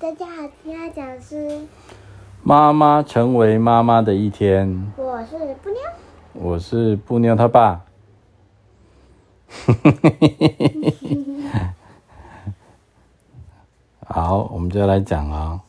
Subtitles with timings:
[0.00, 1.66] 大家好，今天讲的是
[2.44, 4.92] 妈妈成为妈妈的一天。
[4.96, 5.80] 我是布妞，
[6.34, 7.84] 我是布妞他爸。
[14.06, 15.60] 好，我们就来讲啊。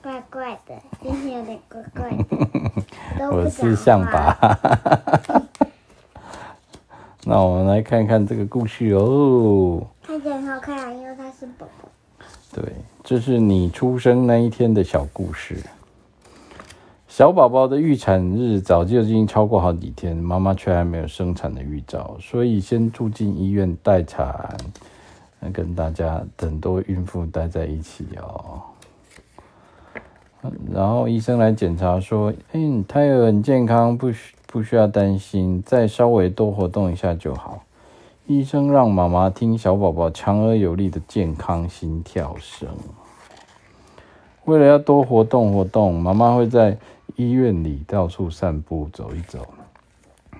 [0.00, 2.24] 怪怪的，今天有点怪怪的。
[3.34, 4.38] 我是象拔。
[7.26, 9.84] 那我们来看看这个故事哦。
[10.04, 11.88] 看起来很好看啊，因为它是宝宝。
[12.54, 12.62] 对，
[13.02, 15.56] 这是你出生那一天的小故事。
[17.08, 24.56] 小宝宝的预产日早就已经超过好几天，妈妈却还没有生产的预兆，所以先住进医院待产，
[25.52, 28.62] 跟大家很多孕妇待在一起哦。
[30.72, 37.64] 然后医生来检查说：“嗯，胎儿很健康，不需不需要担心，再稍微多活动一下就好。”
[38.26, 42.66] 医生让妈妈听小宝宝强而有力的健康心跳声。
[44.46, 46.78] 为了要多活动活动，妈妈会在
[47.16, 49.46] 医院里到处散步走一走。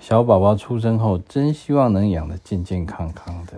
[0.00, 3.52] 小宝宝出生后，真希望能养得健健康康的。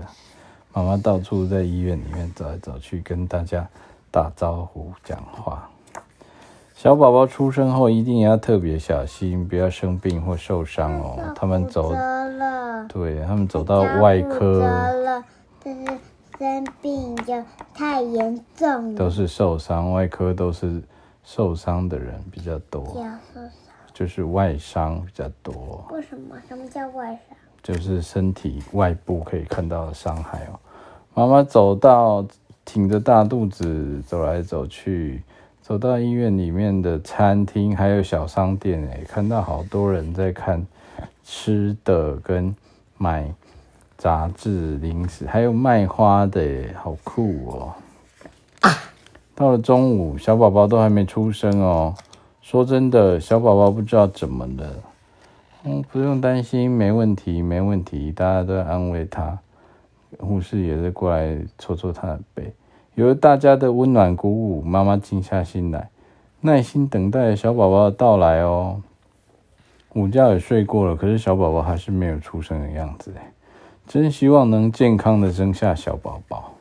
[0.75, 3.67] 妈妈到处在医院里面走来走去，跟大家
[4.11, 5.71] 打招呼、讲话。
[6.75, 11.33] 小宝宝出生后一定要特别小心，不要生病或受伤哦。
[11.35, 11.95] 他们走。
[12.89, 15.25] 对，他们走到外科了，
[15.63, 15.99] 但是
[16.39, 17.35] 生病就
[17.75, 18.99] 太严重了。
[18.99, 20.83] 都是受伤，外科都是
[21.23, 22.85] 受伤的人比较多。
[22.87, 23.51] 受伤
[23.93, 25.85] 就是外伤比较多。
[25.91, 26.37] 为什么？
[26.49, 27.37] 什么叫外伤？
[27.63, 30.59] 就是身体外部可以看到的伤害哦。
[31.13, 32.25] 妈妈走到
[32.65, 35.23] 挺着大肚子走来走去，
[35.61, 40.67] 走到医院里面的餐厅还有小商店，哎，看到好多人在看
[41.23, 42.57] 吃的跟。
[43.03, 43.33] 买
[43.97, 46.43] 杂志、零食，还有卖花的，
[46.77, 47.73] 好酷哦！
[49.35, 51.95] 到了中午，小宝宝都还没出生哦。
[52.43, 54.75] 说真的，小宝宝不知道怎么了。
[55.65, 58.13] 嗯，不用担心，没问题，没问题。
[58.13, 59.39] 大家都安慰他，
[60.19, 62.53] 护士也是过来搓搓他的背。
[62.97, 65.89] 有了大家的温暖鼓舞，妈妈静下心来，
[66.43, 68.83] 耐心等待小宝宝的到来哦。
[69.95, 73.33] 午觉也睡过了，可是小宝宝还是没有出生的样子哎，
[73.87, 76.53] 真希望能健康的生下小宝宝。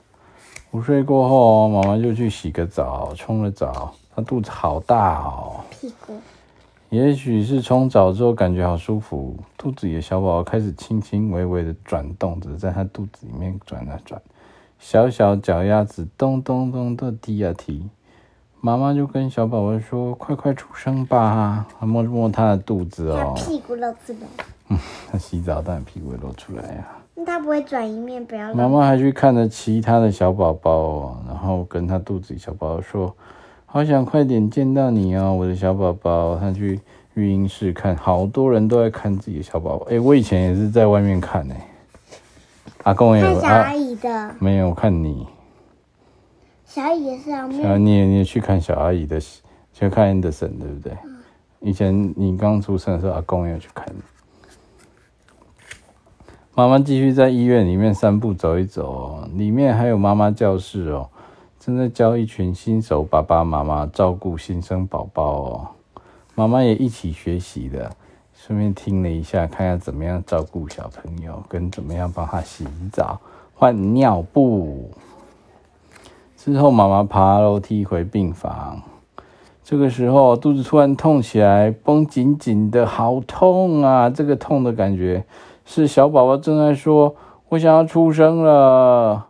[0.71, 6.19] 午睡过后，妈妈就去洗个澡，冲了澡，她肚子好大哦，屁股。
[6.89, 14.19] 也许是冲澡之后感觉好舒服，肚子里的小宝宝开始轻轻微微的转动着，在她肚子里面转啊转，
[14.79, 17.87] 小小脚丫子咚咚咚的踢啊踢。
[18.61, 24.27] 妈妈就跟小宝宝说：“快快出生吧！”还摸摸他的肚子哦，他屁股 露出来。
[24.67, 24.77] 嗯，
[25.11, 26.99] 他洗澡当然屁股会露出来呀、啊。
[27.15, 28.53] 那他不会转一面，不要。
[28.53, 33.15] 妈妈还去看了其他的小宝宝哦，然后跟他肚子里小宝宝说
[33.65, 36.79] ：“好想快点见到你哦，我的小宝宝。”他去
[37.13, 39.85] 育婴室看，好多人都在看自己的小宝宝。
[39.89, 41.55] 哎，我以前也是在外面看呢。
[42.83, 45.25] 阿公也有看小阿姨的，啊、没有看你。
[46.69, 49.19] 小阿姨也是啊，你也你也去看小阿姨的，
[49.73, 50.93] 去看 Anderson 对不对？
[51.03, 51.17] 嗯、
[51.61, 53.87] 以前你刚出生的时候，阿公也有去看。
[56.53, 61.09] 妈妈继续在医院里面散步走一走，里面还有妈妈教室哦，
[61.59, 65.67] 正在教一群新手爸爸妈妈照顾新生宝宝哦。
[66.35, 67.91] 妈妈也一起学习的，
[68.35, 73.19] 顺便听了一下，看下怎么样照顾小朋友，跟怎么样帮他洗澡、
[73.55, 74.91] 换尿布。
[76.41, 78.81] 之后，妈妈爬楼梯回病房。
[79.61, 84.09] 这个时候，肚子突然痛起来，绷紧紧的，好痛啊！
[84.09, 85.25] 这个痛的感觉
[85.65, 87.13] 是小宝宝正在说
[87.49, 89.25] ：“我想要出生了。”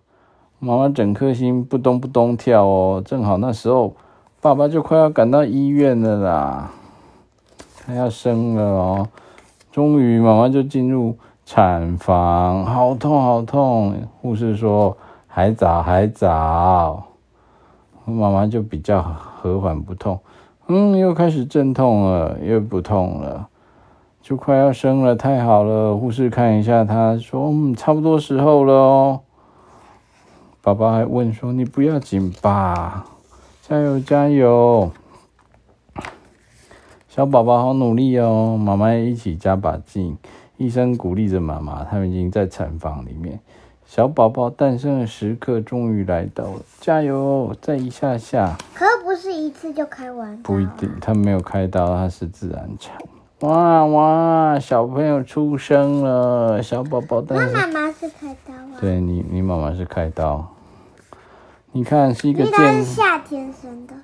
[0.60, 3.02] 妈妈整颗心扑通扑通跳哦。
[3.04, 3.96] 正好那时候，
[4.40, 6.72] 爸爸就快要赶到医院了啦，
[7.88, 9.08] 他要生了哦。
[9.72, 13.96] 终于，妈妈就进入产房，好痛好痛。
[14.22, 14.96] 护士说。
[15.32, 17.06] 还早，还早，
[18.04, 20.20] 妈妈就比较和缓不痛，
[20.68, 23.48] 嗯，又开始阵痛了，又不痛了，
[24.24, 25.96] 就快要生了，太好了！
[25.96, 29.22] 护士看一下他，说，嗯，差不多时候了哦。
[30.62, 33.06] 爸爸还问说，你不要紧吧？
[33.62, 34.92] 加油，加油！
[37.08, 40.18] 小宝宝好努力哦，妈妈也一起加把劲。
[40.58, 43.40] 医生鼓励着妈妈，他们已经在产房里面。
[43.90, 47.56] 小宝宝诞生的时刻终于来到了，加油！
[47.60, 50.38] 再一下下，可不是一次就开完。
[50.44, 52.96] 不一定，他没有开刀，他是自然产。
[53.40, 57.52] 哇哇，小朋友出生了，小宝宝诞生。
[57.52, 58.78] 那妈妈是开刀啊？
[58.80, 60.48] 对你，你妈妈是开刀。
[61.72, 63.96] 你看是一个健，因为他是夏天生的，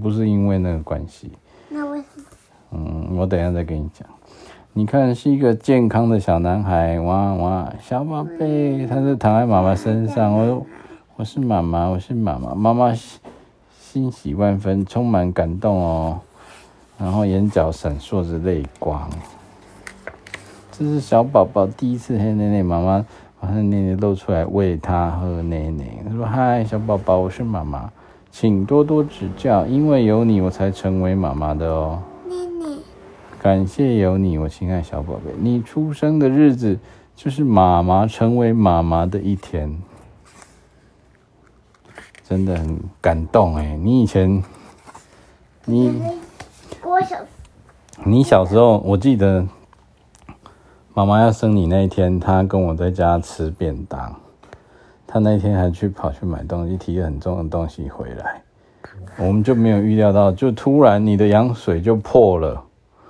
[0.00, 1.32] 不是因为那个关系。
[1.68, 2.24] 那为什么？
[2.70, 4.08] 嗯，我等一下再跟你讲。
[4.78, 10.30] 你看是一个健康的小男孩，哇哇，小宝贝，他是躺在妈妈身上。
[10.34, 10.66] 我
[11.16, 12.94] 我是妈妈，我是妈妈，妈妈
[13.80, 16.20] 欣喜万分，充满感动哦。
[16.98, 19.08] 然后眼角闪烁着泪光。
[20.70, 23.02] 这是小宝宝第一次喝奶奶，妈妈
[23.40, 25.84] 把他的奶奶露出来喂他喝奶奶。
[26.06, 27.90] 他说：“嗨，小宝宝，我是妈妈，
[28.30, 31.98] 请多多指教，因为有你，我才成为妈妈的哦。”
[33.46, 36.76] 感谢有你，我亲爱小宝贝，你出生的日子
[37.14, 39.80] 就是妈妈成为妈妈的一天，
[42.28, 43.76] 真的很感动哎！
[43.76, 44.42] 你以前，
[45.64, 46.02] 你，
[46.82, 47.16] 我小，
[48.04, 49.46] 你小时候，我记得。
[50.92, 54.12] 妈妈要生你那一天，她跟我在家吃便当。
[55.06, 58.42] 她那天还去跑去买东西，提了很重的东西回来，
[59.18, 62.65] 我们就没有预料到，就突然你的羊水就破了。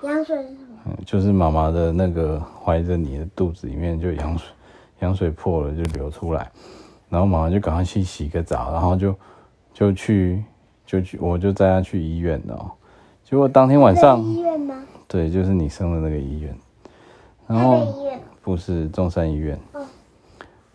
[0.07, 0.79] 羊水是什么？
[0.87, 4.49] 嗯，就是妈妈的那个怀着你的肚子里面就羊水，
[5.01, 6.51] 羊水破了就流出来，
[7.09, 9.15] 然后妈妈就赶快去洗个澡，然后就
[9.75, 10.43] 就去
[10.87, 12.73] 就去，我就带她去医院了。
[13.25, 14.75] 结果当天晚上，医院吗？
[15.09, 16.57] 对，就是你生的那个医院。
[17.49, 17.87] 然后
[18.43, 19.59] 不是中山医院。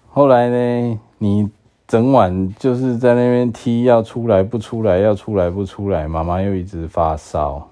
[0.10, 1.50] 后来呢，你
[1.88, 6.08] 整晚就是在那边踢，要出来不出来，要出来不出来。
[6.08, 7.68] 妈妈又一直发烧，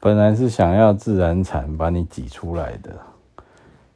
[0.00, 2.96] 本来是想要自然产把你挤出来的，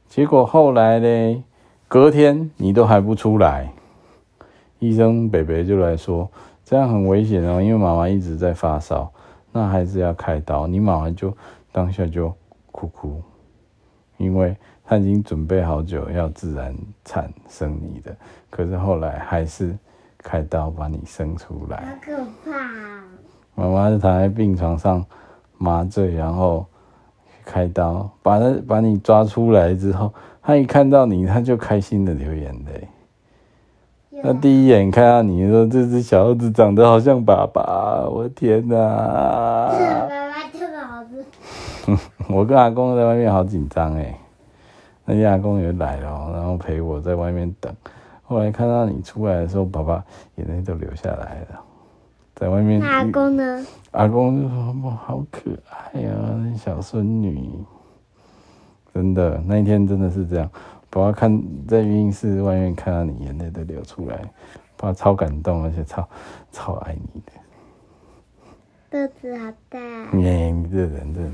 [0.08, 1.44] 结果后来呢，
[1.86, 3.72] 隔天你都还不出来，
[4.80, 6.28] 医生北北就来说
[6.64, 9.12] 这样很危险哦，因为妈妈一直在发烧，
[9.52, 10.66] 那还是要开刀。
[10.66, 11.32] 你妈妈就
[11.70, 12.34] 当下就
[12.72, 13.22] 哭哭。
[14.18, 18.14] 因为她已经准备好久要自然产生你的，
[18.50, 19.76] 可是后来还是
[20.18, 21.76] 开刀把你生出来。
[21.78, 23.04] 好可怕啊！
[23.54, 25.04] 妈妈就躺在病床上
[25.62, 26.66] 麻醉，然后
[27.44, 30.12] 开刀把他把你抓出来之后，
[30.42, 32.88] 他一看到你，他就开心的流眼泪。
[34.22, 39.70] 他第一眼看到你说：“这只小猴子长得好像爸爸。”我天哪！
[42.28, 44.16] 我跟阿公在外面好紧张哎，
[45.04, 47.74] 那天阿公也来了，然后陪我在外面等。
[48.22, 50.04] 后来看到你出来的时候，爸爸
[50.36, 51.60] 眼泪都流下来了，
[52.42, 52.82] 在外面。
[52.82, 53.64] 阿公呢？
[53.92, 56.10] 阿公就说：“哇，好可爱呀，
[56.42, 57.48] 那小孙女。”
[58.92, 60.50] 真的，那一天真的是这样。
[60.90, 64.16] 爸爸看在育婴室外面看到你，眼泪都流出来，
[64.76, 66.08] 爸爸超感动，而且超
[66.50, 67.32] 超爱你的。
[68.90, 69.78] 肚子好大。
[70.18, 71.30] 耶，你这人真的。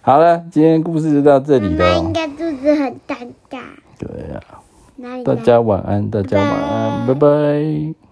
[0.00, 1.84] 好了，今天故事就到这里了。
[1.84, 3.16] 妈妈应该肚子很大
[3.50, 3.60] 大。
[3.98, 4.64] 对呀、啊。
[5.24, 7.06] 大家晚安，大家晚安。
[7.06, 8.07] 拜拜。